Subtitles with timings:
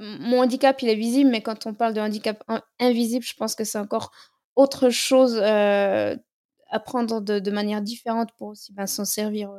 [0.00, 2.42] mon handicap, il est visible, mais quand on parle de handicap
[2.78, 4.12] invisible, je pense que c'est encore
[4.54, 9.52] autre chose à prendre de, manière différente pour aussi ben, s'en servir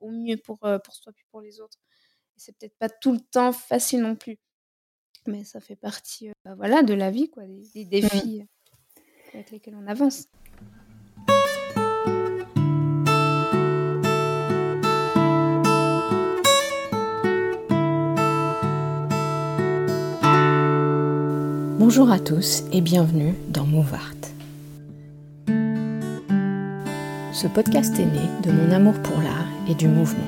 [0.00, 1.78] au mieux pour, pour soi puis pour les autres.
[2.36, 4.38] C'est peut-être pas tout le temps facile non plus,
[5.26, 7.88] mais ça fait partie bah, voilà, de la vie, quoi, des, des mmh.
[7.88, 8.46] défis
[9.34, 10.28] avec lesquels on avance.
[21.86, 24.14] Bonjour à tous et bienvenue dans Mouvart.
[27.30, 30.24] Ce podcast est né de mon amour pour l'art et du mouvement,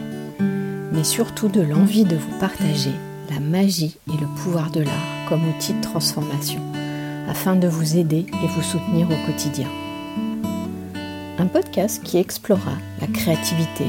[0.92, 2.90] mais surtout de l'envie de vous partager
[3.30, 6.60] la magie et le pouvoir de l'art comme outil de transformation,
[7.26, 9.68] afin de vous aider et vous soutenir au quotidien.
[11.38, 13.86] Un podcast qui explorera la créativité,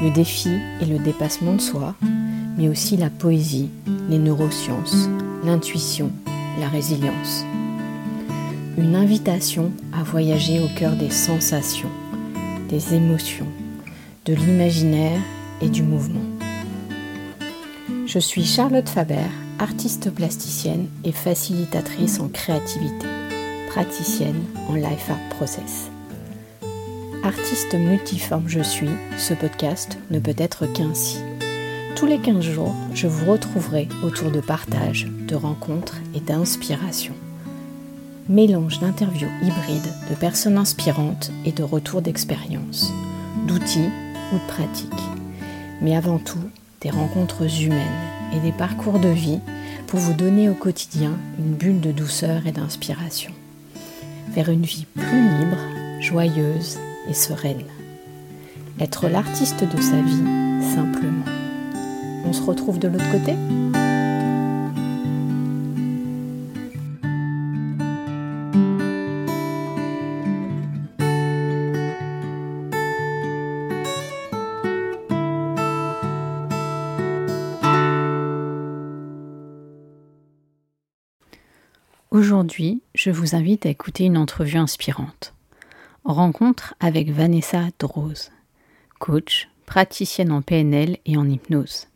[0.00, 1.96] le défi et le dépassement de soi,
[2.56, 3.70] mais aussi la poésie,
[4.08, 5.08] les neurosciences,
[5.42, 6.12] l'intuition
[6.58, 7.44] la résilience.
[8.78, 11.90] Une invitation à voyager au cœur des sensations,
[12.68, 13.46] des émotions,
[14.24, 15.20] de l'imaginaire
[15.60, 16.24] et du mouvement.
[18.06, 19.26] Je suis Charlotte Faber,
[19.58, 23.06] artiste plasticienne et facilitatrice en créativité,
[23.68, 25.90] praticienne en Life Art Process.
[27.22, 31.18] Artiste multiforme je suis, ce podcast ne peut être qu'ainsi.
[31.96, 37.14] Tous les 15 jours, je vous retrouverai autour de partage, de rencontres et d'inspiration.
[38.28, 42.92] Mélange d'interviews hybrides, de personnes inspirantes et de retours d'expérience,
[43.46, 43.88] d'outils
[44.30, 44.92] ou de pratiques.
[45.80, 46.50] Mais avant tout,
[46.82, 47.80] des rencontres humaines
[48.34, 49.40] et des parcours de vie
[49.86, 53.32] pour vous donner au quotidien une bulle de douceur et d'inspiration.
[54.28, 55.56] Vers une vie plus libre,
[56.02, 56.76] joyeuse
[57.08, 57.64] et sereine.
[58.80, 61.35] Être l'artiste de sa vie simplement.
[62.26, 63.34] On se retrouve de l'autre côté
[82.10, 85.34] Aujourd'hui, je vous invite à écouter une entrevue inspirante.
[86.04, 88.30] Rencontre avec Vanessa Drose,
[88.98, 91.88] coach, praticienne en PNL et en hypnose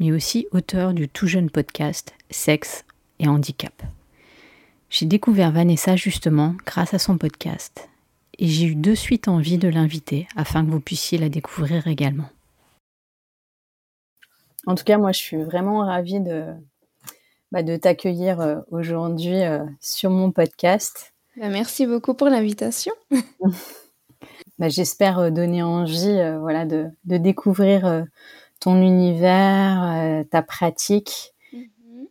[0.00, 2.84] mais aussi auteur du tout jeune podcast Sexe
[3.18, 3.82] et Handicap.
[4.90, 7.88] J'ai découvert Vanessa justement grâce à son podcast
[8.38, 12.28] et j'ai eu de suite envie de l'inviter afin que vous puissiez la découvrir également.
[14.66, 16.46] En tout cas, moi, je suis vraiment ravie de,
[17.54, 21.12] bah, de t'accueillir euh, aujourd'hui euh, sur mon podcast.
[21.36, 22.92] Bah, merci beaucoup pour l'invitation.
[24.58, 28.06] Bah, j'espère euh, donner envie voilà, de, de découvrir
[28.60, 31.34] ton univers, euh, ta pratique.
[31.52, 32.06] Mm-hmm.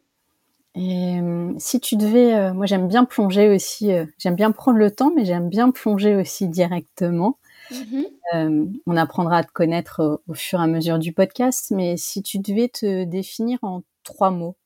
[0.76, 4.92] Et euh, si tu devais, euh, moi j'aime bien plonger aussi, j'aime bien prendre le
[4.92, 7.38] temps, mais j'aime bien plonger aussi directement.
[7.72, 8.81] Mm-hmm.
[8.86, 12.40] on apprendra à te connaître au, fur et à mesure du podcast, mais si tu
[12.40, 14.58] devais te définir en trois mots.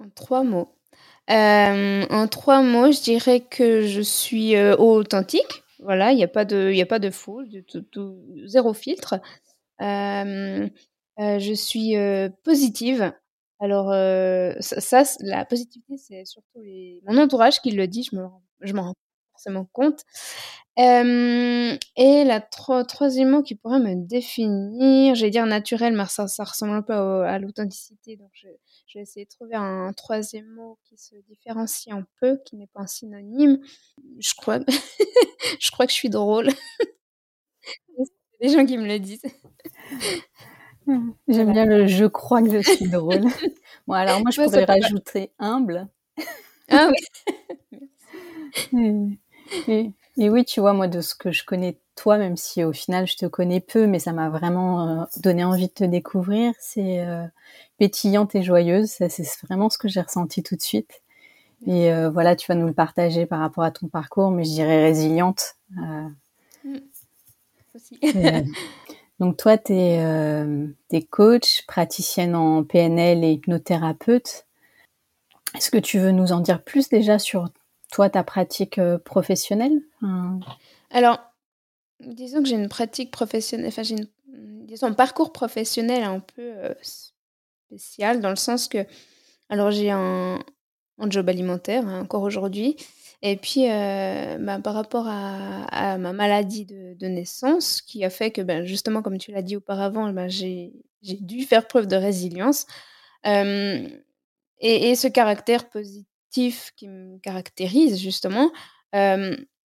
[0.00, 0.74] En trois mots.
[1.28, 5.62] en trois mots, je dirais que je suis authentique.
[5.80, 7.42] Voilà, il n'y a pas de, il a pas de faux,
[8.46, 9.20] zéro filtre.
[9.82, 10.68] Euh,
[11.18, 13.12] euh, je suis euh, positive.
[13.60, 13.92] Alors
[14.60, 16.60] ça, la positivité, c'est surtout
[17.06, 18.02] mon entourage qui le dit.
[18.10, 18.26] Je me,
[18.60, 18.94] je m'en rends
[19.32, 20.02] forcément compte.
[20.76, 26.72] et la troisième mot qui pourrait me définir, j'allais dire naturel, mais ça, ça ressemble
[26.72, 28.16] un peu à, l'authenticité.
[28.16, 28.48] Donc, je,
[28.88, 32.66] je, vais essayer de trouver un troisième mot qui se différencie un peu, qui n'est
[32.66, 33.60] pas un synonyme.
[34.18, 34.58] Je crois,
[35.60, 36.48] je crois que je suis drôle.
[38.42, 39.22] les gens qui me le disent.
[41.28, 43.22] J'aime bien le je crois que je suis drôle.
[43.88, 45.88] Bon, alors moi, je pourrais rajouter humble.
[46.70, 46.88] Ah
[48.72, 49.18] oui.
[50.16, 53.08] et, oui, tu vois, moi, de ce que je connais toi, même si au final
[53.08, 57.00] je te connais peu, mais ça m'a vraiment euh, donné envie de te découvrir, c'est
[57.00, 57.26] euh,
[57.76, 58.86] pétillante et joyeuse.
[58.86, 61.02] c'est vraiment ce que j'ai ressenti tout de suite.
[61.66, 64.50] Et euh, voilà, tu vas nous le partager par rapport à ton parcours, mais je
[64.50, 65.56] dirais résiliente.
[65.70, 66.78] Mm.
[69.18, 70.68] Donc toi, tu es, euh,
[71.10, 74.46] coach, praticienne en PNL et hypnothérapeute.
[75.54, 77.48] Est-ce que tu veux nous en dire plus déjà sur
[77.92, 79.80] toi, ta pratique euh, professionnelle?
[80.90, 81.20] Alors,
[82.00, 83.96] disons que j'ai une pratique professionnelle, enfin j'ai
[84.72, 86.74] disons un parcours professionnel un peu euh,
[87.68, 88.86] spécial dans le sens que,
[89.48, 90.38] alors j'ai un,
[91.08, 92.76] job alimentaire hein, encore aujourd'hui,
[93.22, 98.40] et puis, euh, bah, par rapport à, ma maladie de, naissance, qui a fait que,
[98.42, 100.72] ben, justement, comme tu l'as dit auparavant, ben, j'ai
[101.02, 102.66] dû faire preuve de résilience.
[103.24, 103.88] et
[104.60, 108.50] et, ce caractère positif qui me caractérise justement,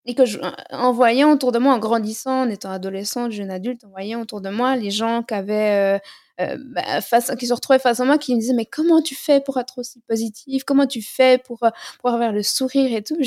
[0.07, 0.39] et que je
[0.71, 4.41] en voyant autour de moi, en grandissant, en étant adolescente, jeune adulte, en voyant autour
[4.41, 5.99] de moi les gens qui avaient,
[6.39, 9.57] bah, face se retrouvaient face à moi, qui me disaient: «Mais comment tu fais pour
[9.59, 10.63] être aussi positif?
[10.63, 11.59] Comment tu fais pour,
[12.01, 13.17] pour avoir le sourire et tout?»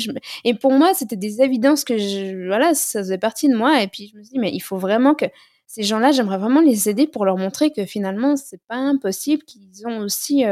[0.43, 3.87] et pour moi, c'était des évidences que je voilà, ça faisait partie de moi et
[3.87, 5.25] puis je me suis dit: «Mais il faut vraiment que
[5.67, 9.87] ces gens-là, j'aimerais vraiment les aider pour leur montrer que finalement, c'est pas impossible, qu'ils
[9.87, 10.43] ont aussi,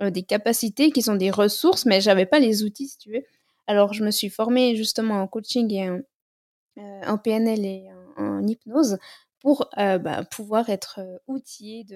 [0.00, 3.22] des capacités, qu'ils ont des ressources», mais j'avais pas les outils, si tu veux.
[3.70, 6.00] Alors, je me suis formée justement en coaching et en,
[6.78, 8.98] euh, PNL et en, hypnose
[9.38, 11.86] pour euh, bah, pouvoir être euh, outillée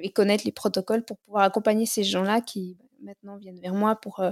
[0.00, 3.96] et connaître les protocoles pour pouvoir accompagner ces gens-là qui bah, maintenant viennent vers moi
[3.96, 4.22] pour,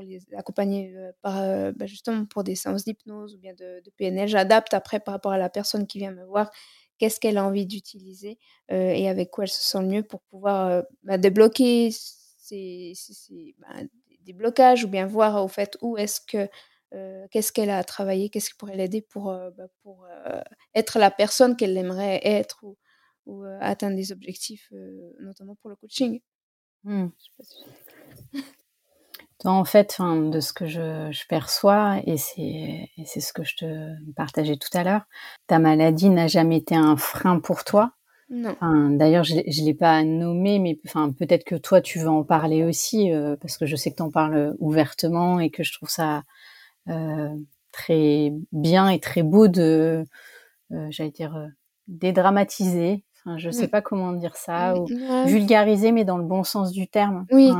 [0.00, 4.26] les accompagner bah, justement pour des séances d'hypnose ou bien de, PNL.
[4.26, 6.50] J'adapte après par rapport à la personne qui vient me voir
[6.96, 8.38] qu'est-ce qu'elle a envie d'utiliser
[8.70, 12.94] et avec quoi elle se sent le mieux pour pouvoir débloquer ces,
[14.28, 16.48] des blocages ou bien voir au fait où est-ce que
[16.94, 20.40] euh, qu'est-ce qu'elle a à travailler, qu'est-ce qui pourrait l'aider pour, euh, bah, pour euh,
[20.74, 22.76] être la personne qu'elle aimerait être ou,
[23.26, 24.72] ou atteindre des objectifs,
[25.20, 26.20] notamment pour le coaching.
[26.84, 27.08] Mmh.
[29.44, 34.56] en fait, de ce que je, je perçois, et c'est ce que je te partageais
[34.56, 35.02] tout à l'heure,
[35.46, 37.97] ta maladie n'a jamais été un frein pour toi?
[38.30, 38.56] Non.
[38.90, 42.62] D'ailleurs, je ne l'ai pas nommé, mais enfin, peut-être que toi, tu veux en parler
[42.62, 45.88] aussi, euh, parce que je sais que tu en parles ouvertement et que je trouve
[45.88, 46.24] ça
[46.88, 47.34] euh,
[47.72, 50.04] très bien et très beau de,
[50.72, 51.48] euh, j'allais dire,
[51.86, 53.04] dédramatiser.
[53.24, 54.86] Enfin, je sais pas comment dire ça, ou
[55.26, 57.26] vulgariser, mais dans le bon sens du terme.
[57.32, 57.50] Oui.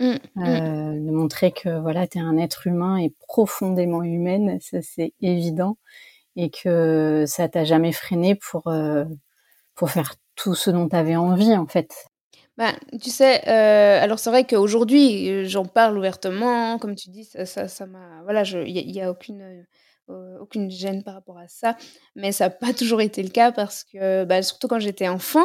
[0.00, 0.16] Mmh.
[0.36, 5.78] de montrer que voilà, tu es un être humain et profondément humaine, ça c'est évident,
[6.34, 8.72] et que ça t'a jamais freiné pour
[9.74, 11.92] pour faire tout ce dont tu avais envie, en fait.
[12.56, 12.72] Bah,
[13.02, 17.46] tu sais, euh, alors c'est vrai qu'aujourd'hui, euh, j'en parle ouvertement, comme tu dis, ça
[17.46, 19.66] ça ça m'a voilà, il y a aucune,
[20.08, 21.76] euh, aucune gêne par rapport à ça,
[22.14, 25.44] mais ça n'a pas toujours été le cas parce que, bah, surtout quand j'étais enfant,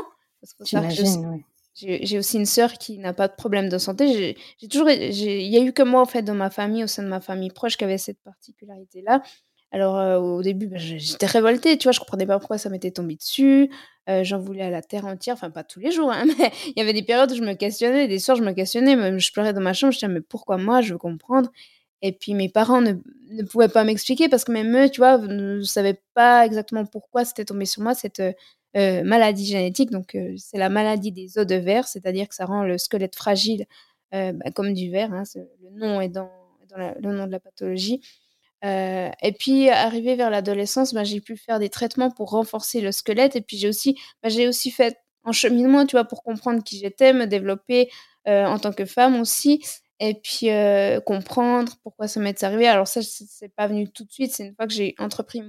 [1.73, 4.35] j'ai aussi une sœur qui n'a pas de problème de santé.
[4.59, 7.03] J'ai toujours il y a eu que moi, en fait, dans ma famille, au sein
[7.03, 9.23] de ma famille proche, qui avait cette particularité-là.
[9.71, 11.91] Alors, au début, bah, j'étais révoltée, tu vois?
[11.91, 13.69] Je comprenais pas pourquoi ça m'était tombé dessus.
[14.09, 16.73] Euh, j'en voulais à la terre entière, enfin pas tous les jours, hein, mais il
[16.77, 19.31] y avait des périodes où je me questionnais, des soirs je me questionnais, même je
[19.31, 21.51] pleurais dans ma chambre, je disais mais pourquoi moi, je veux comprendre?
[22.01, 22.93] Et puis mes parents ne,
[23.43, 27.45] pouvaient pas m'expliquer parce que même eux, tu vois, ne savaient pas exactement pourquoi c'était
[27.45, 29.91] tombé sur moi cette euh, maladie génétique.
[29.91, 33.15] Donc euh, c'est la maladie des os de verre, c'est-à-dire que ça rend le squelette
[33.15, 33.65] fragile
[34.11, 35.13] bah, comme du verre.
[35.13, 36.31] Hein, le nom est dans
[36.75, 38.01] le nom de la pathologie.
[38.65, 42.91] Euh, et puis arrivé vers l'adolescence, bah, j'ai pu faire des traitements pour renforcer le
[42.91, 43.35] squelette.
[43.35, 46.79] Et puis j'ai aussi bah, j'ai aussi fait un cheminement, tu vois, pour comprendre qui
[46.79, 47.89] j'étais, me développer,
[48.27, 49.63] euh, en tant que femme aussi.
[49.99, 52.67] Et puis, euh, comprendre pourquoi ça m'est arrivé.
[52.67, 55.41] Alors ça, c'est pas venu tout de suite, c'est une fois que j'ai entrepris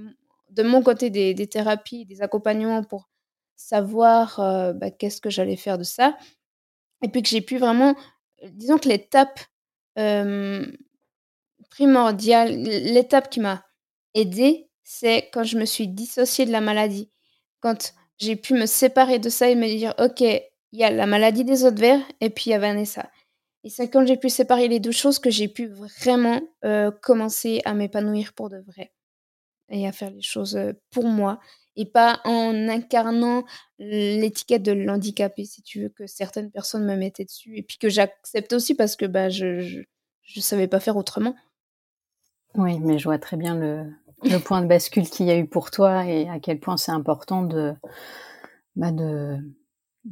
[0.49, 3.09] de mon côté des thérapies, des accompagnements pour
[3.55, 4.35] savoir,
[4.75, 6.17] bah, qu'est-ce que j'allais faire de ça.
[7.03, 7.95] Et puis que j'ai pu vraiment
[8.49, 9.39] disons que l'étape,
[11.71, 13.65] primordial, l'étape qui m'a
[14.15, 17.09] aidée, c'est quand je me suis dissociée de la maladie.
[17.61, 21.07] Quand j'ai pu me séparer de ça et me dire: «OK, il y a la
[21.07, 23.09] maladie des autres verts et puis il y a Vanessa».
[23.65, 26.41] Et c'est quand j'ai pu séparer les deux choses que j'ai pu vraiment,
[27.01, 28.93] commencer à m'épanouir pour de vrai
[29.69, 30.59] et à faire les choses,
[30.91, 31.39] pour moi
[31.77, 33.43] et pas en incarnant
[33.79, 37.89] l'étiquette de l'handicapé, si tu veux, que certaines personnes me mettaient dessus et puis que
[37.89, 39.83] j'accepte aussi parce que, bah, je
[40.23, 41.35] je savais pas faire autrement.
[42.55, 45.71] Oui, mais je vois très bien le, point de bascule qu'il y a eu pour
[45.71, 47.73] toi et à quel point c'est important de
[48.75, 49.37] bah de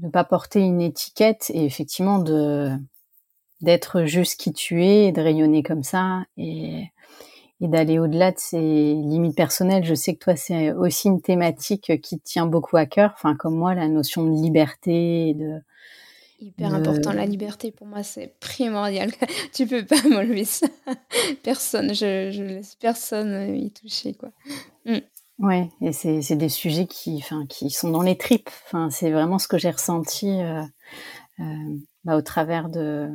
[0.01, 2.71] ne pas porter une étiquette et effectivement de
[3.61, 6.85] d'être juste qui tu es et de rayonner comme ça et,
[7.61, 8.59] et d'aller au-delà de ses
[8.93, 9.83] limites personnelles.
[9.83, 13.55] Je sais que toi, c'est aussi une thématique qui tient beaucoup à cœur, enfin comme
[13.55, 15.59] moi, la notion de liberté, de
[16.41, 19.11] Hyper important, la liberté pour moi c'est primordial.
[19.53, 20.67] tu peux pas m'enlever ça.
[21.43, 24.29] personne, je, je laisse personne y toucher quoi.
[24.85, 24.99] Mm.
[25.39, 28.49] Ouais, et c'est des sujets qui, enfin, qui sont dans les tripes.
[28.65, 30.61] Enfin, c'est vraiment ce que j'ai ressenti euh,
[31.39, 31.43] euh,
[32.03, 33.09] bah, au travers de.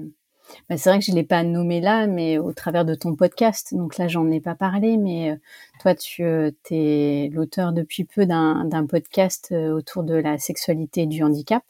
[0.69, 3.75] Bah, c'est vrai que je l'ai pas nommé là, mais au travers de ton podcast.
[3.75, 5.37] Donc là, j'en ai pas parlé, mais euh,
[5.81, 6.25] toi, tu
[6.71, 11.63] es l'auteur depuis peu d'un podcast autour de la sexualité et du handicap.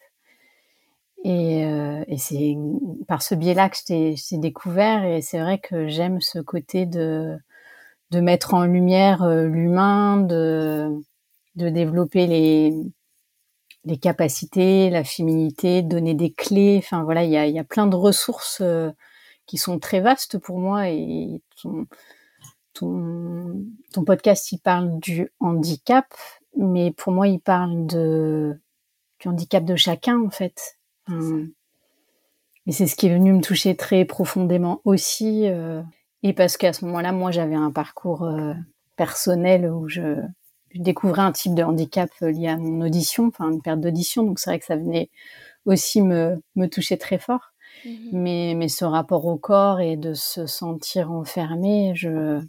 [1.25, 2.57] Et, euh, et c'est
[3.09, 5.05] par ce biais-là que je t'ai découvert.
[5.05, 7.39] Et c'est vrai que j'aime ce côté de,
[8.11, 10.91] de mettre en lumière euh, l'humain, de,
[11.57, 12.75] de développer les,
[13.85, 16.77] les capacités, la féminité, donner des clés.
[16.79, 18.91] Enfin voilà, il y a, y a plein de ressources euh,
[19.47, 21.87] qui sont très vastes pour moi et ton,
[22.75, 26.07] ton, ton podcast, il parle du handicap,
[26.57, 28.59] mais pour moi, il parle de,
[29.21, 30.77] du handicap de chacun, en fait.
[31.09, 35.49] Et c'est ce qui est venu me toucher très profondément aussi.
[35.49, 35.83] Euh,
[36.23, 38.55] et parce qu'à ce moment-là, moi, j'avais un parcours euh,
[38.97, 40.17] personnel où je,
[40.71, 44.23] je, découvrais un type de handicap lié à mon audition, enfin une perte d'audition.
[44.23, 45.11] Donc c'est vrai que ça venait
[45.67, 47.53] aussi me, me toucher très fort.
[47.85, 48.09] Mm-hmm.
[48.13, 52.41] Mais, mais ce rapport au corps et de se sentir enfermé, je,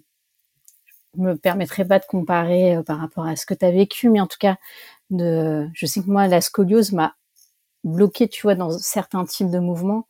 [1.18, 4.22] me permettrai pas de comparer euh, par rapport à ce que tu as vécu, mais
[4.22, 4.58] en tout cas,
[5.10, 7.16] de, je sais que moi, la scoliose m'a
[7.86, 10.08] bloqué, tu vois, dans certains types de mouvements.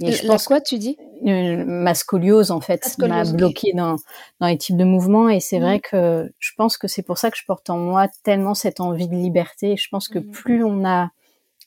[0.00, 0.96] Et je pense quoi, tu dis?
[1.26, 3.96] euh, Ma scoliose, en fait, m'a bloqué dans,
[4.40, 5.28] dans les types de mouvements.
[5.28, 5.90] Et c'est vrai mmh.
[5.90, 9.08] que je pense que c'est pour ça que je porte en moi tellement cette envie
[9.08, 9.76] de liberté.
[9.76, 10.30] Je pense que mmh.
[10.30, 11.10] plus on a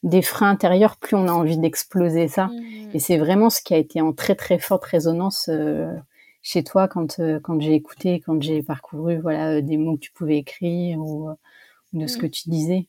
[0.04, 2.48] des freins intérieurs, plus on a envie d'exploser ça.
[2.48, 2.92] Mmh.
[2.94, 5.94] Et c'est vraiment ce qui a été en très très forte résonance euh,
[6.42, 10.02] chez toi quand euh, quand j'ai écouté, quand j'ai parcouru voilà euh, des mots que
[10.02, 11.36] tu pouvais écrire ou, euh,
[11.94, 12.88] de ce que tu disais.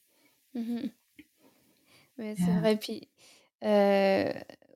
[2.31, 2.77] Mmh c'est vrai.
[2.77, 3.09] Puis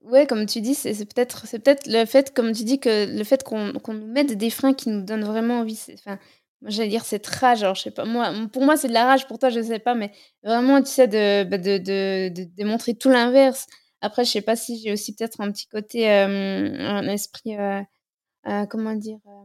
[0.03, 3.25] ouais, comme tu dis, c'est peut-être c'est peut-être le fait, comme tu dis, que le
[3.25, 5.81] fait qu'on nous mette des freins qui nous donnent vraiment envie.
[5.95, 6.19] Enfin,
[6.63, 7.63] j'allais dire cette rage.
[7.63, 9.79] Alors je sais pas, moi, pour moi c'est de la rage, pour toi je sais
[9.79, 10.13] pas, mais
[10.43, 13.67] vraiment tu sais de bah, de, de, de démontrer tout l'inverse.
[14.03, 17.57] Après, je sais pas si j'ai aussi peut-être un petit côté, un esprit
[18.47, 19.45] euh, comment dire, euh,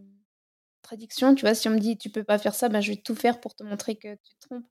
[0.83, 1.35] traduction.
[1.35, 3.15] Tu vois, si on me dit tu peux pas faire ça, ben, je vais tout
[3.15, 4.65] faire pour te montrer que tu te trompes.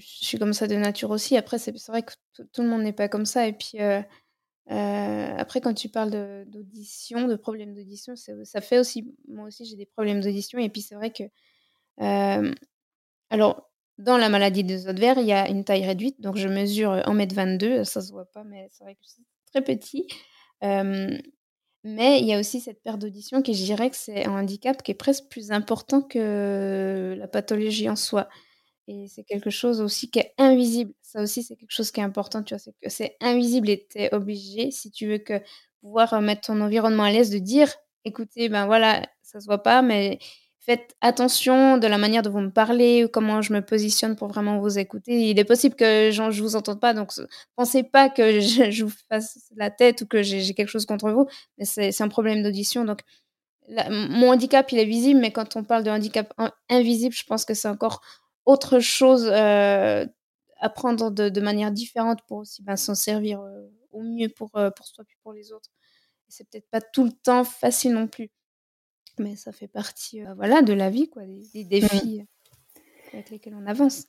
[0.00, 1.36] Je suis comme ça de nature aussi.
[1.36, 2.12] Après, c'est vrai que
[2.52, 3.46] tout le monde n'est pas comme ça.
[3.46, 4.02] Et puis, euh,
[4.68, 6.10] après, quand tu parles
[6.46, 9.14] d'audition, de, problèmes d'audition, ça fait aussi.
[9.28, 10.58] Moi aussi, j'ai des problèmes d'audition.
[10.58, 11.24] Et puis, c'est vrai que.
[13.30, 16.20] alors, dans la maladie des os verts, il y a une taille réduite.
[16.20, 17.84] Donc, je mesure 1m22.
[17.84, 19.22] Ça se voit pas, mais c'est vrai que c'est
[19.52, 20.06] très petit.
[21.84, 24.82] Mais il y a aussi cette perte d'audition qui, je dirais que c'est un handicap
[24.82, 28.26] qui est presque plus important que la pathologie en soi.
[28.86, 30.92] Et c'est quelque chose aussi qui est invisible.
[31.02, 33.86] Ça aussi, c'est quelque chose qui est important, tu vois, c'est que c'est invisible et
[33.90, 35.40] tu es obligé, si tu veux que
[35.80, 37.72] pouvoir mettre ton environnement à l'aise, de dire,
[38.04, 40.18] écoutez, ben voilà, ça se voit pas, mais
[40.64, 44.28] faites attention de la manière dont vous me parlez ou comment je me positionne pour
[44.28, 45.30] vraiment vous écouter.
[45.30, 47.12] Il est possible que je ne vous entende pas, donc
[47.56, 51.26] pensez pas que je, vous fasse la tête ou que j'ai quelque chose contre vous,
[51.60, 52.84] c'est un problème d'audition.
[52.84, 53.00] Donc,
[53.68, 56.34] mon handicap, il est visible, mais quand on parle de handicap
[56.68, 58.02] invisible, je pense que c'est encore
[58.46, 60.06] autre chose euh,
[60.58, 64.70] à prendre de, manière différente pour aussi ben, s'en servir euh, au mieux pour, euh,
[64.70, 65.70] pour soi puis pour les autres.
[66.28, 68.30] C'est peut-être pas tout le temps facile non plus.
[69.18, 72.78] Mais ça fait partie euh, voilà, de la vie, quoi, des, défis euh,
[73.12, 74.06] avec lesquels on avance.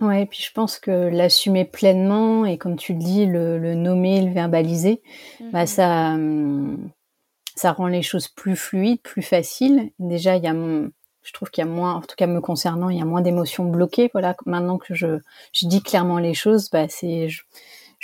[0.00, 4.22] Ouais, et puis je pense que l'assumer pleinement et comme tu le dis, le, nommer,
[4.22, 5.02] le verbaliser,
[5.52, 6.90] bah mmh ça, hum,
[7.54, 9.92] ça rend les choses plus fluides, plus faciles.
[9.98, 10.54] Déjà, il y a,
[11.24, 13.22] je trouve qu'il y a moins, en tout cas me concernant, il y a moins
[13.22, 14.10] d'émotions bloquées.
[14.12, 15.18] Voilà, maintenant que je,
[15.52, 17.28] je dis clairement les choses, bah c'est,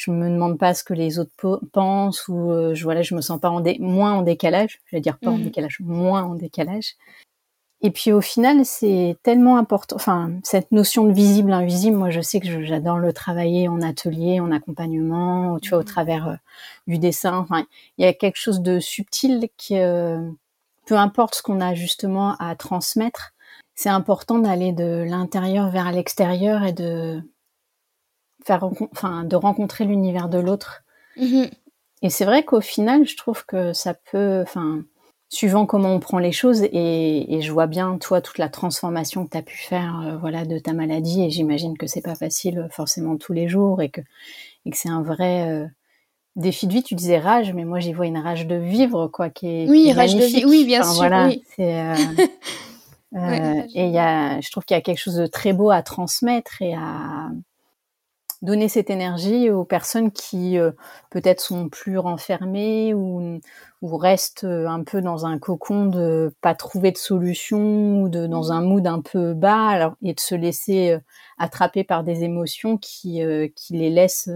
[0.01, 3.21] je me demande pas ce que les autres pensent ou euh, je voilà je me
[3.21, 4.81] sens pas en moins en décalage.
[4.87, 5.43] Je vais dire pas en mmh.
[5.43, 6.95] décalage moins en décalage.
[7.83, 12.21] Et puis au final c'est tellement important enfin cette notion de visible invisible moi je
[12.21, 15.85] sais que j'adore le travailler en atelier en accompagnement tu vois au mmh.
[15.85, 16.37] travers euh,
[16.87, 17.37] du dessin.
[17.37, 17.67] Enfin
[17.99, 20.19] il y a quelque chose de subtil qui euh,
[20.91, 23.33] peu importe ce qu'on a justement à transmettre
[23.81, 27.23] c'est important d'aller de l'intérieur vers l'extérieur et de
[28.45, 30.83] faire, enfin, de rencontrer l'univers de l'autre.
[31.17, 31.45] Mmh
[32.03, 34.83] et c'est vrai qu'au final, je trouve que ça peut, enfin,
[35.29, 39.27] suivant comment on prend les choses, et, et je vois bien, toi, toute la transformation
[39.27, 42.15] que tu as pu faire, euh, voilà, de ta maladie, et j'imagine que c'est pas
[42.15, 44.01] facile euh, forcément tous les jours, et que,
[44.65, 45.67] et que c'est un vrai euh,
[46.37, 46.83] défi de vie.
[46.83, 49.93] Tu disais rage, mais moi j'y vois une rage de vivre, quoi, qui est oui,
[49.93, 51.43] rage de vie, oui, bien sûr, voilà, oui.
[51.57, 51.85] C'est,
[53.75, 55.83] et il y a, je trouve qu'il y a quelque chose de très beau à
[55.83, 57.31] transmettre et à
[58.43, 60.73] donner cette énergie aux personnes qui euh,
[61.11, 63.41] peut-être sont plus renfermées ou,
[63.83, 68.27] ou restent euh, un peu dans un cocon de pas trouver de solution ou de
[68.27, 70.99] dans un mood un peu bas alors, et de se laisser euh,
[71.39, 73.23] attraper par des émotions qui,
[73.55, 74.31] qui les laissent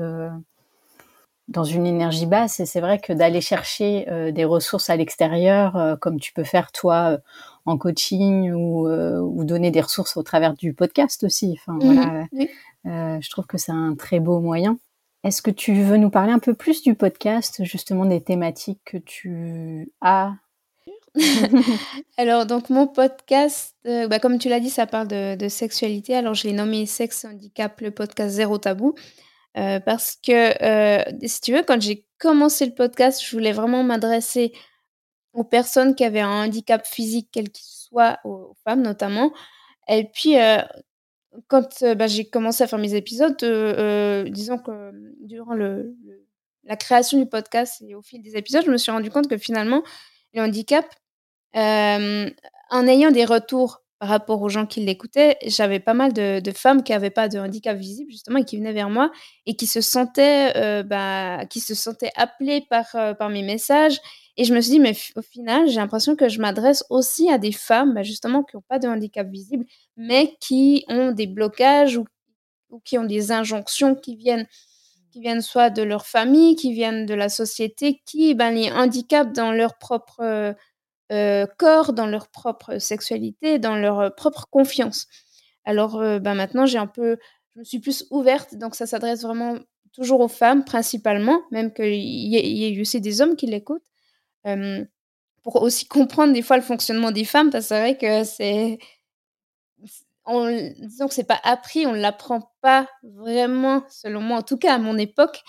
[1.49, 6.19] dans une énergie basse et c'est vrai que d'aller chercher des ressources à l'extérieur comme
[6.19, 7.19] tu peux faire toi
[7.67, 11.95] en coaching ou, ou donner des ressources au travers du podcast aussi enfin mmh.
[11.95, 12.27] voilà
[12.87, 14.79] euh, je trouve que c'est un très beau moyen.
[15.23, 18.99] Est-ce que tu veux nous parler un peu plus du podcast, justement des thématiques que
[18.99, 20.35] tu as?
[22.19, 26.15] Alors, donc mon podcast, euh, bah, comme tu l'as dit, ça parle de, sexualité.
[26.15, 28.95] Alors, je l'ai nommé Sexe Handicap, le podcast Zéro Tabou.
[29.54, 34.52] Parce que, si tu veux, quand j'ai commencé le podcast, je voulais vraiment m'adresser
[35.32, 39.32] aux personnes qui avaient un handicap physique, quel qu'il soit, aux femmes notamment.
[39.88, 40.37] Et puis,
[41.49, 43.37] quand, bah, j'ai commencé à faire mes épisodes,
[44.30, 48.90] disons que durant la création du podcast et au fil des épisodes, je me suis
[48.90, 49.82] rendu compte que finalement,
[50.32, 50.87] le handicap,
[51.54, 56.82] en ayant des retours par rapport aux gens qui l'écoutaient, j'avais pas mal de, femmes
[56.82, 59.11] qui n'avaient pas de handicap visible justement et qui venaient vers moi
[59.46, 63.99] et qui se sentaient, euh, bah, qui se sentaient appelées par, euh, par mes messages.
[64.37, 67.38] Et je me suis dit, mais au final, j'ai l'impression que je m'adresse aussi à
[67.38, 69.64] des femmes bah, justement qui n'ont pas de handicap visible,
[69.96, 72.04] mais qui ont des blocages ou,
[72.68, 74.46] ou qui ont des injonctions qui viennent
[75.12, 79.32] qui viennent soit de leur famille, qui viennent de la société, qui ben, les handicapent
[79.32, 80.56] dans leur propre
[81.12, 85.06] euh, corps, dans leur propre sexualité, dans leur euh, propre confiance.
[85.64, 87.16] Alors ben maintenant, j'ai un peu,
[87.54, 89.56] je me suis plus ouverte, donc ça s'adresse vraiment
[89.94, 93.87] toujours aux femmes principalement, même qu'il y, y, ait aussi des hommes qui l'écoutent,
[95.42, 98.78] pour aussi comprendre des fois le fonctionnement des femmes, parce que c'est vrai que c'est,
[100.26, 104.78] disons que c'est pas appris, on l'apprend pas vraiment, selon moi, en tout cas à
[104.78, 105.42] mon époque.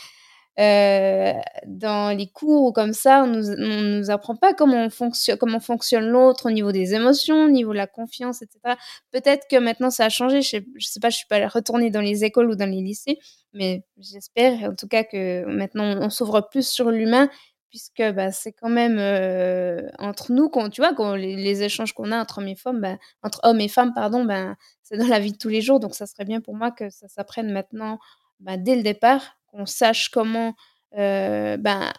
[0.57, 1.33] Euh,
[1.65, 3.55] dans les cours ou comme ça, on nous,
[3.99, 7.71] nous apprend pas comment, on fonctionne, comment fonctionne l'autre au niveau des émotions, au niveau
[7.71, 8.75] de la confiance, etc.
[9.11, 10.41] Peut-être que maintenant ça a changé.
[10.41, 13.19] Je sais, sais pas, je suis pas retournée dans les écoles ou dans les lycées,
[13.53, 17.29] mais j'espère en tout cas que maintenant on s'ouvre plus sur l'humain
[17.69, 22.13] puisque bah, c'est quand même euh, entre nous, quand, tu vois, quand les, échanges qu'on
[22.13, 25.19] a entre hommes et femmes, bah, entre hommes et femmes, pardon, ben c'est dans la
[25.19, 25.81] vie de tous les jours.
[25.81, 27.99] Donc ça serait bien pour moi que ça s'apprenne maintenant
[28.39, 30.53] bah, dès le départ qu'on sache comment,
[30.97, 31.91] euh, ben,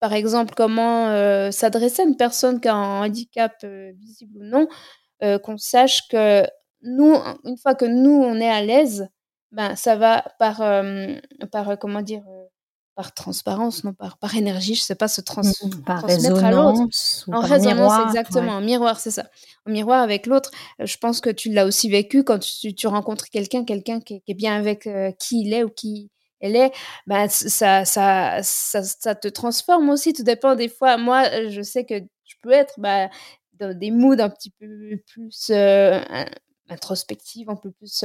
[0.00, 4.44] par exemple, comment euh, s'adresser à une personne qui a un handicap euh, visible ou
[4.44, 4.68] non,
[5.42, 6.44] qu'on sache que
[6.82, 9.08] nous, une fois que nous, on est à l'aise,
[9.52, 10.62] ben, ça va par,
[11.50, 12.22] par comment dire,
[12.94, 15.40] par transparence, non par, par énergie, je sais pas, se trans
[15.86, 16.82] par transmettre à l'autre.
[17.32, 19.24] En résonance, miroir, exactement, en miroir, c'est ça.
[19.66, 23.30] En miroir avec l'autre, je pense que tu l'as aussi vécu quand tu, tu rencontres
[23.30, 24.86] quelqu'un, quelqu'un qui, est bien avec
[25.18, 26.10] qui il est ou qui,
[26.44, 26.72] elle est,
[27.06, 30.12] bah, ça, ça, ça, te transforme aussi.
[30.12, 30.98] Tout dépend des fois.
[30.98, 33.08] Moi, je sais que je peux être bah,
[33.54, 36.00] dans des moods un petit peu plus euh,
[36.68, 38.04] introspectifs, un peu plus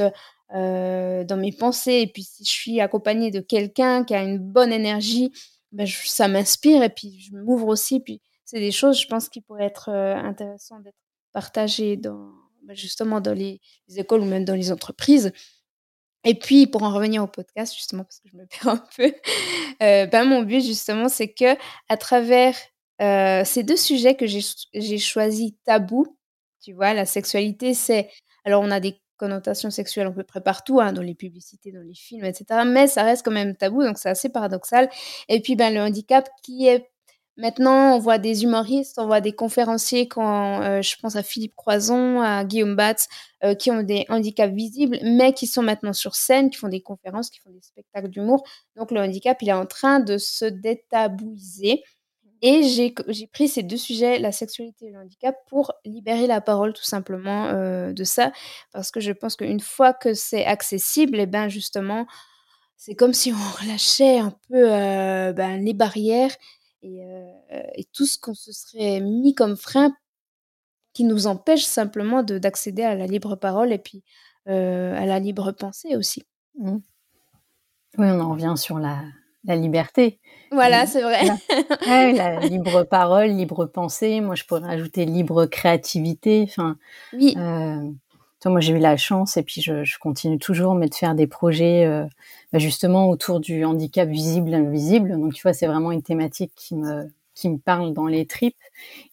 [0.54, 2.00] euh, dans mes pensées.
[2.00, 5.32] Et puis, si je suis accompagnée de quelqu'un qui a une bonne énergie,
[5.72, 8.00] bah, ça m'inspire et puis je m'ouvre aussi.
[8.00, 10.96] Puis, c'est des choses, je pense, qui pourraient être euh, intéressantes d'être
[11.32, 12.30] partagées dans,
[12.70, 13.60] justement dans les,
[13.96, 15.30] écoles ou même dans les entreprises.
[16.24, 19.12] Et puis, pour en revenir au podcast, justement, parce que je me perds un peu,
[19.82, 21.56] euh, ben, mon but, justement, c'est que
[21.88, 22.56] à travers
[23.00, 26.16] euh, ces deux sujets que j'ai choisis tabous,
[26.62, 28.10] tu vois, la sexualité, c'est.
[28.44, 31.82] Alors, on a des connotations sexuelles à peu près partout, hein, dans les publicités, dans
[31.82, 32.62] les films, etc.
[32.66, 34.88] Mais ça reste quand même tabou, donc c'est assez paradoxal.
[35.28, 36.90] Et puis, ben, le handicap qui est
[37.36, 41.54] Maintenant, on voit des humoristes, on voit des conférenciers, quand, euh, je pense à Philippe
[41.56, 43.08] Croison, à Guillaume Batz,
[43.44, 46.82] euh, qui ont des handicaps visibles, mais qui sont maintenant sur scène, qui font des
[46.82, 48.42] conférences, qui font des spectacles d'humour.
[48.76, 51.82] Donc le handicap, il est en train de se détabouiser.
[52.42, 56.72] Et j'ai pris ces deux sujets, la sexualité et le handicap, pour libérer la parole
[56.72, 58.32] tout simplement euh, de ça.
[58.72, 62.06] Parce que je pense qu'une fois que c'est accessible, et eh ben justement,
[62.76, 64.68] c'est comme si on relâchait un peu
[65.32, 66.34] ben, les barrières
[66.82, 69.94] et, tout ce qu'on se serait mis comme frein
[70.92, 74.02] qui nous empêche simplement d'accéder à la libre parole et puis
[74.46, 76.24] à la libre pensée aussi.
[76.58, 76.78] Mmh.
[77.98, 79.02] Oui, on en revient sur la,
[79.44, 80.20] la liberté.
[80.52, 81.20] Voilà, c'est vrai.
[81.86, 84.20] La, libre parole, libre pensée.
[84.20, 86.44] Moi, je pourrais ajouter libre créativité.
[86.48, 86.76] Enfin,
[87.12, 87.36] oui.
[88.48, 91.26] Moi, j'ai eu la chance et puis je, je, continue toujours mais de faire des
[91.26, 91.86] projets
[92.52, 95.12] bah, justement autour du handicap visible invisible.
[95.12, 98.56] Donc tu vois, c'est vraiment une thématique qui me qui me parle dans les tripes.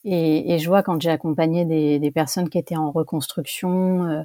[0.04, 4.20] Et, et je vois quand j'ai accompagné des, des, personnes qui étaient en reconstruction, euh,
[4.20, 4.24] euh,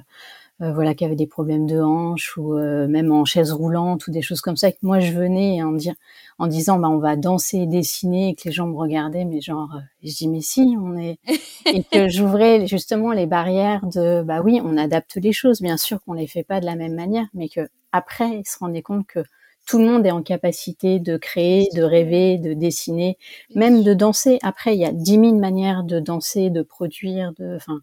[0.59, 4.21] voilà, qui avaient des problèmes de hanche ou euh, même en chaise roulante ou des
[4.21, 5.95] choses comme ça, que moi je venais en, dire,
[6.37, 9.41] en disant bah on va danser et dessiner et que les gens me regardaient, mais
[9.41, 9.69] genre,
[10.03, 11.19] je dis mais si, on est
[11.65, 16.01] et que j'ouvrais justement les barrières de bah oui, on adapte les choses, bien sûr
[16.03, 19.05] qu'on les fait pas de la même manière, mais que après, ils se rendaient compte
[19.07, 19.19] que
[19.67, 23.17] tout le monde est en capacité de créer, de rêver, de dessiner,
[23.55, 24.39] même de danser.
[24.41, 27.79] Après, il y a dix mille manières de danser, de produire, de, enfin,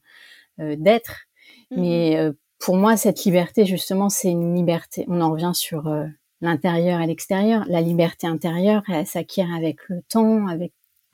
[0.61, 1.27] euh, d'être.
[1.71, 5.07] Mmh Mais euh, pour moi, cette liberté, justement, c'est une liberté.
[5.09, 6.05] On en revient sur euh,
[6.43, 7.65] l'intérieur et l'extérieur.
[7.69, 10.73] La liberté intérieure, elle s'acquiert avec le temps, avec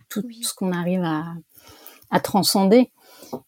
[0.08, 1.24] tout ce qu'on arrive à,
[2.10, 2.90] à transcender.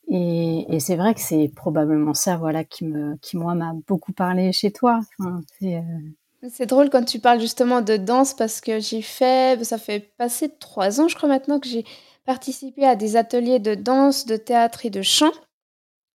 [0.09, 4.13] Et, et c'est vrai que c'est probablement ça, voilà, qui me, qui moi m'a beaucoup
[4.13, 5.01] parlé chez toi.
[5.19, 9.63] Enfin, c'est, euh, C'est drôle quand tu parles justement de danse parce que j'ai fait
[9.65, 11.85] ça fait passer 3 ans je crois maintenant que j'ai
[12.25, 15.33] participé à des ateliers de danse, de théâtre et de chant,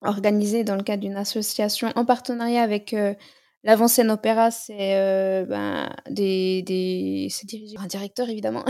[0.06, 3.16] organisés dans le cadre d'une association en partenariat avec, heu,
[3.64, 4.52] l'Avant-Scène Opéra.
[4.52, 8.64] C'est, heu, ben, des des dirigé par un directeur évidemment,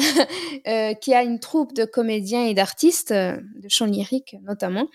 [0.68, 4.88] heu, qui a une troupe de comédiens et d'artistes, heu, de chant lyrique notamment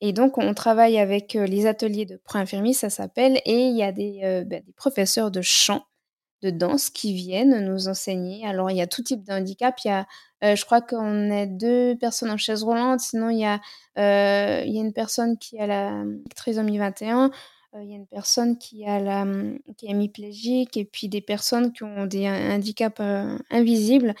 [0.00, 3.92] et donc on travaille avec, les ateliers de pro-infirmiers, ça s'appelle et il y a
[3.92, 5.84] bah, des professeurs de chant,
[6.42, 8.46] de danse qui viennent nous enseigner.
[8.46, 10.06] Alors il y a tout type de handicap, il y a,
[10.44, 13.60] heu, je crois qu'on est 2 personnes en chaise roulante, sinon il y a,
[13.96, 16.04] y a une personne qui a la,
[16.36, 17.26] trisomie 21,
[17.74, 21.08] heu, il y a une personne qui a la, mmh, qui est hémiplégique et puis
[21.08, 24.14] des personnes qui ont des ha handicaps, heu, invisibles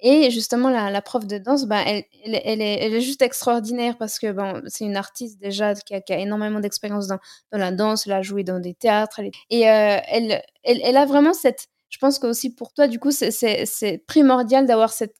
[0.00, 4.62] et justement la prof de danse, bah, elle elle est juste extraordinaire parce que, bon,
[4.68, 7.18] c'est une artiste déjà qui a énormément d'expérience dans
[7.52, 11.68] dans la danse, elle a joué dans des théâtres, et elle elle a vraiment cette
[11.90, 15.16] je pense qu'aussi pour toi du coup c'est primordial d'avoir cette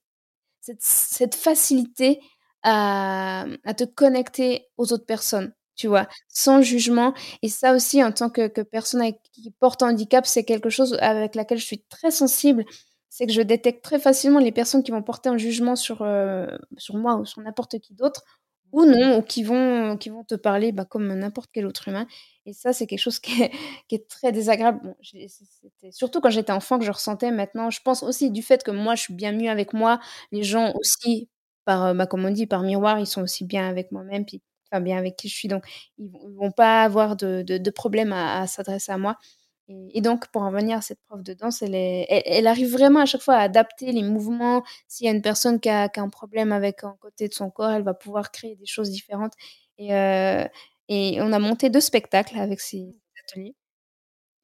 [0.62, 2.20] cette facilité
[2.62, 6.08] à, mmh, à te connecter aux autres personnes, tu vois?
[6.28, 10.70] Sans jugement et ça aussi en tant que personne qui porte un handicap, c'est quelque
[10.70, 12.64] chose avec laquelle je suis très sensible.
[13.08, 16.46] C'est que je détecte très facilement les personnes qui vont porter un jugement sur, heu,
[16.78, 18.22] sur moi ou sur n'importe qui d'autre
[18.72, 22.06] ou non, ou qui vont qui vont te parler, bah, comme n'importe quel autre humain
[22.46, 23.52] et ça, c'est quelque chose qui est
[24.09, 24.94] très désagréable.
[25.90, 27.30] Surtout quand j'étais enfant que je ressentais.
[27.30, 30.00] Maintenant, je pense aussi du fait que moi, je suis bien mieux avec moi,
[30.33, 31.28] les gens aussi
[31.64, 34.24] par, heu, bah, comme on dit, par miroir, ils sont aussi bien avec moi-même,
[34.83, 35.64] bien avec qui je suis, donc
[35.98, 39.16] ils ils vont pas avoir de de de problème à s'adresser à moi
[39.94, 42.70] et donc pour en revenir à cette prof de danse, elle est elle elle arrive
[42.72, 44.62] vraiment à chaque fois à adapter les mouvements.
[44.88, 47.35] S'il y a une personne qui a qui a un problème avec un côté de
[47.35, 49.35] son corps, elle va pouvoir créer des choses différentes.
[49.78, 49.90] Et
[50.88, 53.54] et on a monté 2 spectacles avec ces ateliers.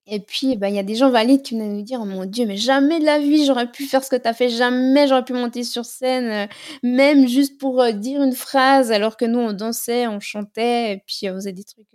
[0.09, 2.27] Et puis, bah, il y a des gens valides qui venaient nous dire: «Oh mon
[2.27, 5.09] Dieu, mais jamais de la vie j'aurais pu faire ce que tu as fait, jamais
[5.09, 6.49] j'aurais pu monter sur scène, heu,
[6.89, 10.93] même juste pour, heu, dire une phrase», alors que nous on dansait, on chantait.
[10.95, 11.87] Et puis on faisait des trucs,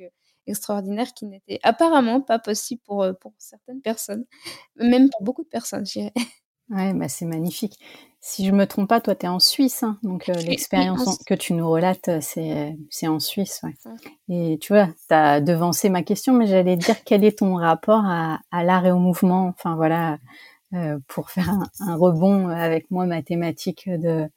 [0.47, 4.25] heu, extraordinaires qui n'étaient apparemment pas possibles pour, heu, pour certaines personnes,
[4.75, 6.13] même pour beaucoup de personnes, je dirais.
[6.69, 7.77] Ouais, bah, c'est magnifique.
[8.21, 9.97] Si je me trompe pas, toi, tu es en Suisse, hein?
[10.03, 13.73] Donc, en l'expérience en que tu nous relates, c'est c'est en Suisse, ouais
[14.29, 17.55] et tu vois, tu as devancé ma question, mais j'allais te dire quel est ton
[17.55, 19.47] rapport à à l'art et au mouvement?
[19.47, 20.17] Enfin voilà,
[21.07, 24.29] pour faire un un rebond avec moi, ma thématique de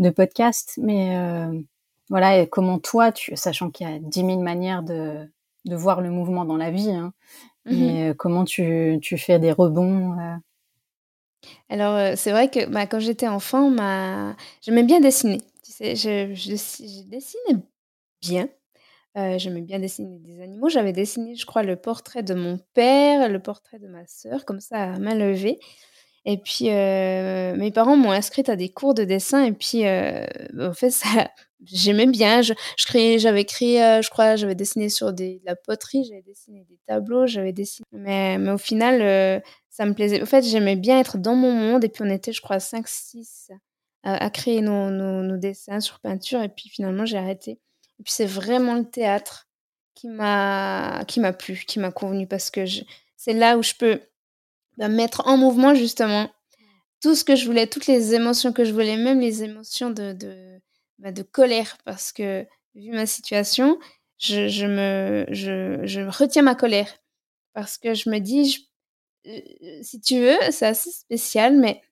[0.00, 1.16] de podcast, mais
[2.10, 5.30] voilà et comment toi tu sachant qu'il y a 10 000 manières de
[5.64, 7.12] de voir le mouvement dans la vie, hein,
[7.64, 10.38] Mmh mais heu, comment tu tu fais des rebonds, heu?
[11.68, 15.40] Alors, heu, c'est vrai que, bah, quand j'étais enfant, ma j'aimais bien dessiner.
[15.64, 17.62] Tu sais, je je dessi je dessinais
[18.22, 18.48] bien,
[19.38, 20.68] j'aimais bien dessiner des animaux.
[20.68, 24.60] J'avais dessiné, je crois, le portrait de mon père, le portrait de ma sœur, comme
[24.60, 25.58] ça, à main levée
[26.26, 30.26] et puis, heu, mes parents m'ont inscrite à des cours de dessin et puis, heu,
[30.60, 30.92] en fait,
[31.64, 32.42] j'aimais bien.
[32.42, 36.64] Je je j'avais créé, heu, je crois, j'avais dessiné sur de la poterie, j'avais dessiné
[36.68, 40.22] des tableaux, j'avais dessiné mais mais au final, ça me plaisait.
[40.22, 43.50] En fait, j'aimais bien être dans mon monde et puis on était, je crois, 5-6
[44.02, 47.52] à à créer nos nos dessins sur peinture et puis finalement, j'ai arrêté
[47.98, 49.48] et puis c'est vraiment le théâtre
[49.94, 52.64] qui m'a plu, qui m'a convenu parce que
[53.16, 54.00] c'est là où je peux,
[54.78, 56.30] bah, mettre en mouvement justement
[57.02, 60.12] tout ce que je voulais, toutes les émotions que je voulais, même les émotions de
[60.14, 60.60] de,
[60.98, 63.78] bah, de colère parce que vu ma situation,
[64.18, 66.92] je je me je je retiens ma colère
[67.54, 68.68] parce que je me dis: «J
[69.28, 71.82] heu, si tu veux, c'est assez spécial, mais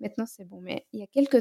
[0.00, 0.60] maintenant c'est bon».
[0.62, 1.38] Mais il y a quelque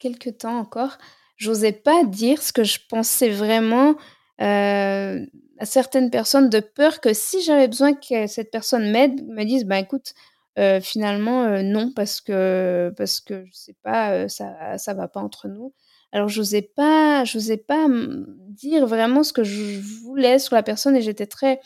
[0.00, 0.98] quelque temps encore,
[1.38, 3.96] j'osais pas dire ce que je pensais vraiment,
[4.42, 5.26] heu,
[5.58, 9.64] à certaines personnes de peur que si j'avais besoin que cette personne m'aide, me dise:
[9.64, 10.14] «Bah, écoute,
[10.58, 15.08] heu, finalement, heu, non parce que parce que je sais pas, heu, ça ça va
[15.08, 15.74] pas entre nous».
[16.12, 16.28] Alors
[16.76, 21.26] pas j'osais pas, mmh, dire vraiment ce que je voulais sur la personne et j'étais
[21.26, 21.60] très,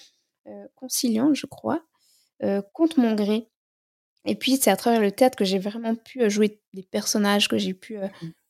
[0.74, 1.82] conciliante, je crois,
[2.72, 3.48] contre mon gré
[4.24, 7.58] et puis c'est à travers le théâtre que j'ai vraiment pu, jouer des personnages, que
[7.58, 7.96] j'ai pu,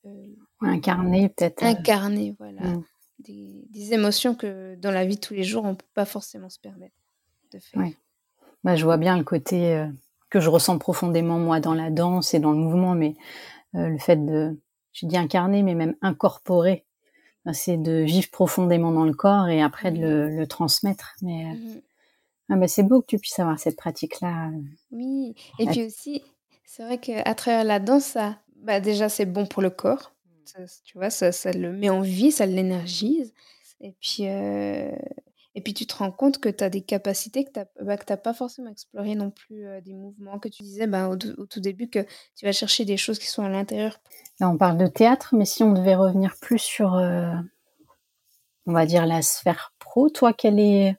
[0.05, 0.35] Mmh.
[0.61, 2.85] incarner peut-être, incarner, voilà, mmh.
[3.23, 6.49] Des des émotions que dans la vie de tous les jours, on peut pas forcément
[6.51, 6.97] se permettre
[7.53, 7.83] de faire.
[7.83, 7.95] Ouais.
[8.65, 9.89] Bah, je vois bien le côté, heu,
[10.31, 13.15] que je ressens profondément moi dans la danse et dans le mouvement, mais
[13.77, 14.61] heu, le fait de
[14.93, 16.87] je dis incarner, mais même incorporer,
[17.47, 21.45] bah, c'est de vivre profondément dans le corps et après de le le transmettre, mais
[21.47, 21.83] heu, Mmh mh.
[22.51, 24.51] ah bah, c'est beau que tu puisses avoir cette pratique-là,
[24.93, 26.23] Oui et et puis aussi,
[26.65, 30.12] c'est vrai qu'à travers la danse, ça bah, déjà, c'est bon pour le corps.
[30.45, 33.33] Ça s tu vois, ça ça le met en vie, ça l'énergise
[33.81, 34.25] et puis,
[35.55, 38.17] Et puis tu te rends compte que tu as des capacités que tu n'as bah,
[38.17, 42.07] pas forcément explorées non plus, des mouvements que tu disais bah, au, tout début que
[42.37, 43.99] tu vas chercher des choses qui sont à l'intérieur.
[44.41, 46.93] Là, on parle de théâtre, mais si on devait revenir plus sur,
[48.67, 50.97] on va dire, la sphère pro, toi, quel est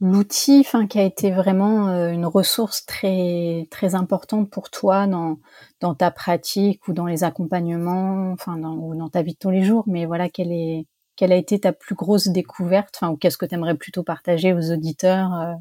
[0.00, 5.38] l'outil qui a été vraiment euh, une ressource très très importante pour toi dans
[5.80, 9.62] dans ta pratique ou dans les accompagnements enfin ou dans ta vie de tous les
[9.62, 9.84] jours.
[9.86, 10.86] Mais voilà quelle est
[11.16, 14.52] quelle a été ta plus grosse découverte enfin ou qu'est-ce que tu aimerais plutôt partager
[14.54, 15.54] aux auditeurs euh,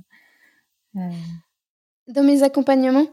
[0.98, 1.12] euh?
[2.08, 3.08] dans mes accompagnements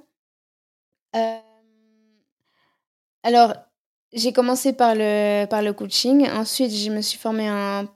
[3.22, 3.54] alors
[4.12, 6.28] j'ai commencé par le par le coaching.
[6.30, 7.86] Ensuite je me suis formée en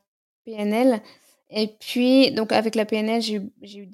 [0.44, 1.00] PNL
[1.50, 3.88] et puis, donc avec la PNL, j'ai eu,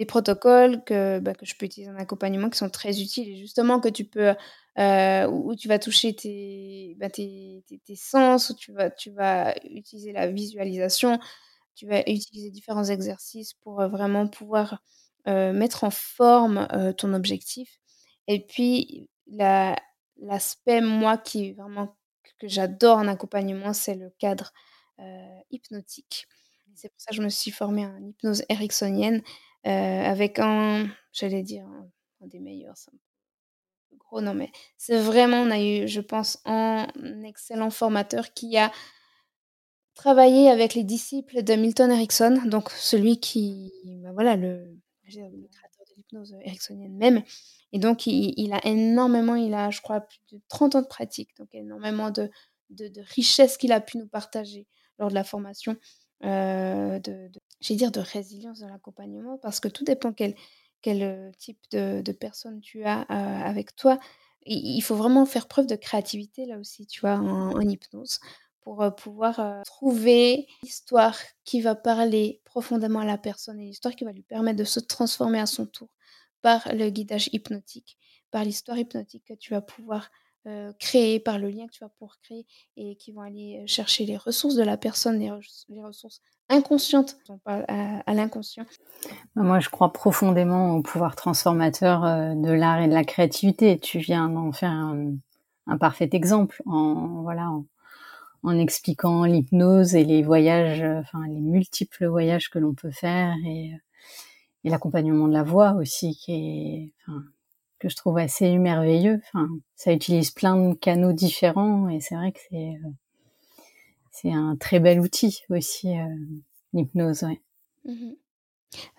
[0.00, 3.36] des protocoles que, bah, que je peux utiliser en accompagnement qui sont très utiles et
[3.36, 4.34] justement que tu peux,
[4.78, 9.54] euh, où tu vas toucher tes, bah, tes, tes, sens, où tu vas, tu vas
[9.64, 11.18] utiliser la visualisation,
[11.74, 14.80] tu vas utiliser différents exercices pour euh, vraiment pouvoir
[15.28, 17.78] euh, mettre en forme ton objectif.
[18.28, 19.10] Et puis,
[20.18, 21.96] l'aspect, moi, qui vraiment
[22.38, 24.52] que j'adore en accompagnement, c'est le cadre
[25.50, 26.26] hypnotique.
[26.74, 29.22] C'est pour ça que je me suis formée en hypnose ericksonienne
[29.66, 29.70] euh,
[30.04, 35.50] avec un, j'allais dire, un, des meilleurs, c'est un gros nom, mais c'est vraiment, on
[35.50, 36.86] a eu, je pense, un
[37.24, 38.72] excellent formateur qui a
[39.94, 45.84] travaillé avec les disciples de Milton Erickson, donc celui qui, ben voilà, le, le créateur
[45.90, 47.22] de l'hypnose ericksonienne même.
[47.72, 51.36] Et donc, il, a énormément, il a, je crois, plus de 30 ans de pratique,
[51.36, 52.30] donc énormément de,
[52.70, 54.66] de, de richesse qu'il a pu nous partager
[54.98, 55.76] lors de la formation.
[56.24, 60.34] Euh, de, de dire de résilience dans l'accompagnement parce que tout dépend quel,
[60.82, 63.98] quel euh, type de, de personne tu as euh, avec toi.
[64.44, 68.20] Il, faut vraiment faire preuve de créativité là aussi, tu vois, en, hypnose
[68.60, 74.12] pour pouvoir trouver l'histoire qui va parler profondément à la personne et l'histoire qui va
[74.12, 75.88] lui permettre de se transformer à son tour
[76.42, 77.98] par le guidage hypnotique,
[78.30, 80.10] par l'histoire hypnotique que tu vas pouvoir
[80.46, 82.46] euh, créer par le lien que tu vas pouvoir créer
[82.78, 85.30] et qui vont aller chercher les ressources de la personne, les,
[85.82, 88.64] ressources inconscientes, à, l'inconscient.
[89.36, 93.78] Bah, moi, je crois profondément au pouvoir transformateur euh, de l'art et de la créativité.
[93.78, 97.50] Tu viens d'en faire un, parfait exemple en voilà
[98.42, 103.72] en, expliquant l'hypnose et les voyages, enfin les multiples voyages que l'on peut faire et,
[104.64, 106.92] l'accompagnement de la voix aussi qui est
[107.80, 109.20] que je trouve assez merveilleux.
[109.26, 112.88] Enfin, ça utilise plein de canaux différents et c'est vrai que c'est euh,
[114.12, 116.04] c'est un très bel outil aussi euh,
[116.72, 117.24] l'hypnose.
[117.84, 118.12] Mmh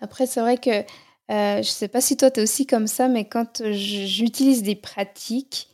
[0.00, 0.80] Après, c'est vrai que
[1.30, 4.74] euh, je sais pas si toi tu es aussi comme ça, mais quand j'utilise des
[4.74, 5.68] pratiques,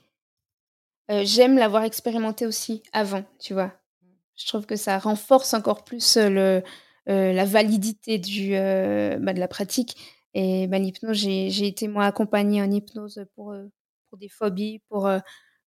[1.08, 3.72] j'aime l'avoir expérimenté aussi avant, tu vois.
[4.36, 6.62] Je trouve que ça renforce encore plus le,
[7.06, 9.96] la validité du, bah, de la pratique.
[10.34, 13.64] Et ben, l'hypnose, j'ai été moi accompagnée en hypnose pour, euh,
[14.08, 15.18] pour des phobies, pour, euh,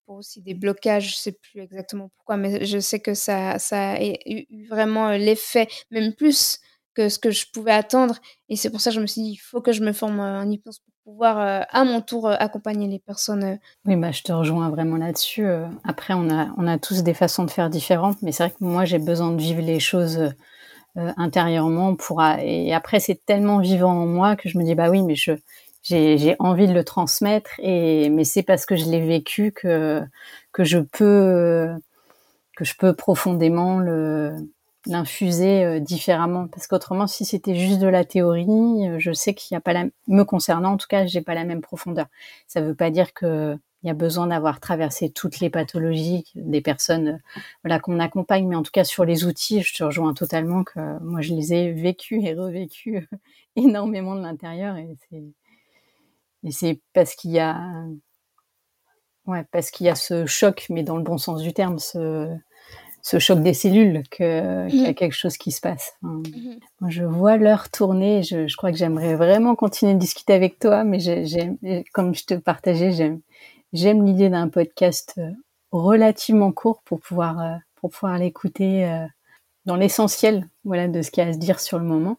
[0.05, 3.93] pour aussi des blocages, je sais plus exactement pourquoi, mais je sais que ça, ça
[3.93, 6.59] a eu vraiment euh, l'effet, même plus
[6.93, 8.15] que ce que je pouvais attendre.
[8.49, 10.19] Et c'est pour ça que je me suis dit, il faut que je me forme
[10.19, 13.59] en hypnose pour pouvoir à mon tour accompagner les personnes.
[13.85, 15.45] Oui, bah, je te rejoins vraiment là-dessus.
[15.85, 18.63] Après, on a, on a tous des façons de faire différentes, mais c'est vrai que
[18.63, 20.33] moi, j'ai besoin de vivre les choses
[20.97, 24.89] euh, intérieurement pour et après c'est tellement vivant en moi que je me dis bah
[24.89, 25.33] oui mais je
[25.83, 30.01] j'ai envie de le transmettre et mais c'est parce que je l'ai vécu que
[30.51, 31.69] que je peux
[32.55, 33.79] que je peux profondément
[34.87, 36.47] l'infuser euh, différemment.
[36.47, 38.45] Parce qu'autrement si c'était juste de la théorie
[38.89, 41.35] euh, je sais qu'il n'y a pas la me concernant en tout cas j'ai pas
[41.35, 42.07] la même profondeur.
[42.47, 46.61] Ça veut pas dire que il y a besoin d'avoir traversé toutes les pathologies des
[46.61, 47.17] personnes euh,
[47.63, 50.99] voilà qu'on accompagne mais en tout cas sur les outils je te rejoins totalement que
[50.99, 53.07] moi je les ai vécus et revécus
[53.55, 55.23] énormément de l'intérieur et c'est
[56.43, 57.85] et c'est parce qu'il y a
[59.27, 62.35] ouais parce qu'il y a ce choc mais dans le bon sens du terme ce
[63.01, 64.95] ce choc des cellules que qu'il y a mmh.
[64.95, 65.93] quelque chose qui se passe.
[66.01, 66.33] Mmh.
[66.87, 68.23] je vois l'heure tourner.
[68.23, 71.57] Je, je, crois que j'aimerais vraiment continuer de discuter avec toi, mais j'ai,
[71.93, 73.21] comme je te partageais, j'aime,
[73.73, 75.31] j'aime l'idée d'un podcast euh,
[75.71, 79.05] relativement court pour pouvoir euh, pour pouvoir l'écouter euh,
[79.65, 82.17] dans l'essentiel voilà de ce qu'il y a à se dire sur le moment.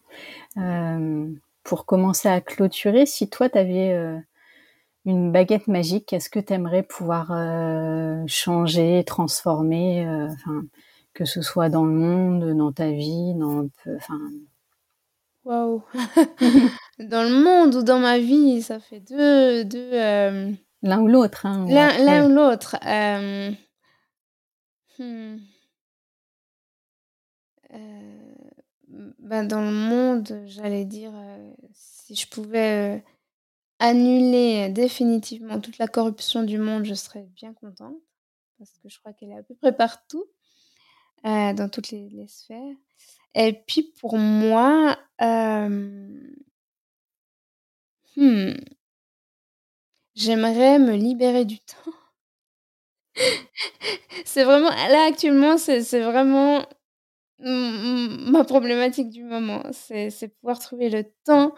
[1.63, 3.95] Pour commencer à clôturer si toi tu avais
[5.05, 7.31] une baguette magique est-ce que tu aimerais pouvoir
[8.27, 10.63] changer transformer enfin
[11.13, 14.19] que ce soit dans le monde dans ta vie dans enfin?
[15.45, 15.83] Waouh.
[16.99, 20.53] Dans le monde ou dans ma vie ça fait deux deux
[20.83, 21.45] L'un ou l'autre.
[21.45, 22.75] Hein, L'un ou l'autre.
[22.85, 23.51] Euh,
[24.99, 25.37] hmm.
[27.73, 28.35] euh,
[29.19, 31.13] ben, dans le monde, j'allais dire,
[31.73, 33.03] si je pouvais
[33.79, 37.95] annuler définitivement toute la corruption du monde, je serais bien contente.
[38.59, 40.25] Parce que je crois qu'elle est à peu près partout,
[41.23, 42.75] dans toutes les, sphères.
[43.35, 44.97] Et puis pour moi,
[48.17, 48.53] hmm,
[50.15, 51.91] j'aimerais me libérer du temps.
[54.25, 56.65] c'est vraiment, là actuellement, c'est vraiment
[57.39, 59.63] ma problématique du moment.
[59.71, 61.53] C'est pouvoir trouver le temps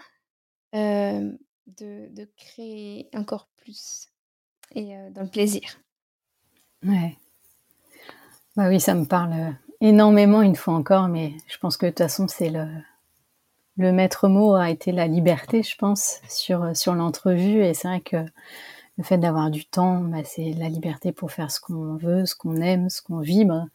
[0.74, 1.38] de,
[1.68, 4.08] de, créer encore plus
[4.74, 5.78] et dans le plaisir.
[6.84, 7.18] Ouais.
[8.56, 12.00] Bah oui, ça me parle énormément une fois encore, mais je pense que de toute
[12.00, 12.68] façon, c'est le,
[13.78, 17.64] le maître mot a été la liberté, je pense, sur, sur l'entrevue.
[17.64, 18.18] Et c'est vrai que
[18.98, 22.36] le fait d'avoir du temps, bah, c'est la liberté pour faire ce qu'on veut, ce
[22.36, 23.68] qu'on aime, ce qu'on vibre.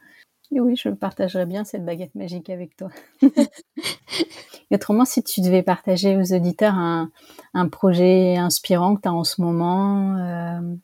[0.52, 2.88] Et oui, je partagerais bien cette baguette magique avec toi.
[3.22, 3.28] Et
[4.74, 7.10] autrement, si tu devais partager aux auditeurs un,
[7.54, 10.74] un projet inspirant que tu as en ce moment, euh,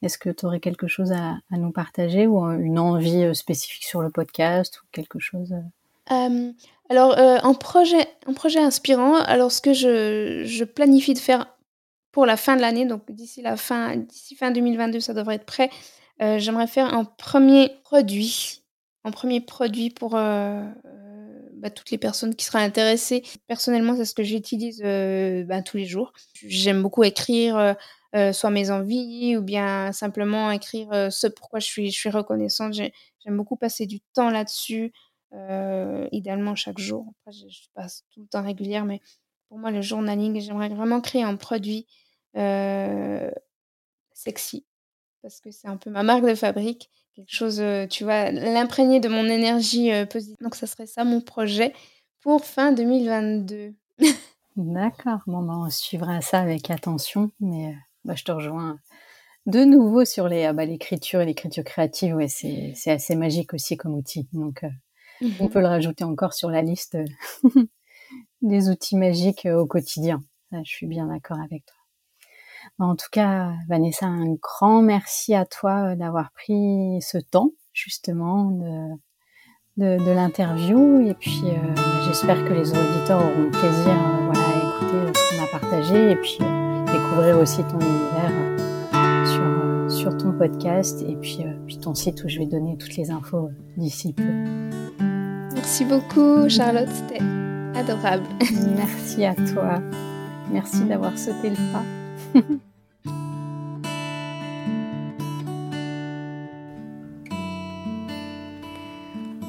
[0.00, 3.84] est-ce que tu aurais quelque chose à, à, nous partager ou une envie euh, spécifique
[3.84, 5.54] sur le podcast ou quelque chose
[6.10, 6.14] euh?
[6.14, 6.52] euh
[6.88, 11.46] Alors, euh, un, projet, un projet inspirant, alors ce que je, je planifie de faire
[12.10, 15.46] pour la fin de l'année, donc d'ici la fin, d'ici fin 2022, ça devrait être
[15.46, 15.70] prêt.
[16.20, 18.62] J'aimerais faire un premier produit
[19.04, 23.22] en premier produit pour euh, euh, bah, toutes les personnes qui seraient intéressées.
[23.48, 26.12] Personnellement, c'est ce que j'utilise euh, bah, tous les jours.
[26.34, 27.76] J'aime beaucoup écrire
[28.32, 32.74] soit mes envies ou bien simplement écrire ce pourquoi je suis, je suis reconnaissante.
[32.74, 34.92] J'aime beaucoup passer du temps là-dessus,
[36.12, 37.06] idéalement chaque jour.
[37.20, 39.00] Après, je, passe tout le temps régulière, mais
[39.48, 41.86] pour moi, le journaling, j'aimerais vraiment créer un produit
[44.14, 44.64] sexy
[45.22, 49.08] parce que c'est un peu ma marque de fabrique quelque chose, tu vois, l'imprégner de
[49.08, 50.36] mon énergie positive.
[50.40, 51.72] Donc, ça serait ça mon projet
[52.22, 53.74] pour fin 2022.
[54.56, 55.20] D'accord.
[55.26, 57.30] Bon, ben, on suivra ça avec attention.
[57.40, 58.78] Mais bah, je te rejoins
[59.46, 62.14] de nouveau sur les, ah, bah, l'écriture et l'écriture créative.
[62.14, 64.28] Ouais, c'est, c'est assez magique aussi comme outil.
[64.32, 64.70] Donc, on
[65.22, 66.98] mmh peut le rajouter encore sur la liste
[68.42, 70.22] des outils magiques au quotidien.
[70.52, 71.76] je suis bien d'accord avec toi.
[72.78, 78.50] En tout cas, Vanessa, un grand merci à toi euh, d'avoir pris ce temps justement
[79.76, 81.00] de, l'interview.
[81.06, 81.74] Et puis, euh,
[82.06, 86.16] j'espère que les auditeurs auront plaisir euh, voilà, à écouter ce qu'on a partagé et
[86.16, 86.38] puis
[86.92, 88.32] découvrir aussi ton univers
[89.26, 93.10] sur, sur ton podcast et puis, puis ton site où je vais donner toutes les
[93.10, 94.71] infos d'ici peu.
[95.62, 96.88] Merci beaucoup, Charlotte.
[96.92, 97.22] C'était
[97.78, 98.26] adorable.
[98.76, 99.80] Merci à toi.
[100.50, 101.84] Merci d'avoir sauté le pas.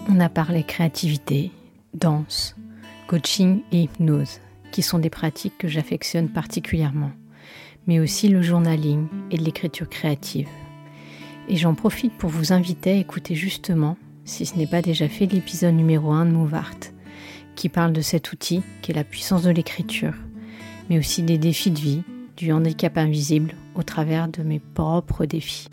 [0.07, 1.51] On a parlé créativité,
[1.95, 2.55] danse,
[3.07, 4.39] coaching et hypnose,
[4.71, 7.09] qui sont des pratiques que j'affectionne particulièrement,
[7.87, 10.47] mais aussi le journaling et l'écriture créative.
[11.49, 15.25] Et j'en profite pour vous inviter à écouter justement, si ce n'est pas déjà fait,
[15.25, 16.79] l'épisode numéro 1 de Move Art,
[17.55, 20.13] qui parle de cet outil qui est la puissance de l'écriture,
[20.89, 22.03] mais aussi des défis de vie
[22.37, 25.69] du handicap invisible au travers de mes propres défis.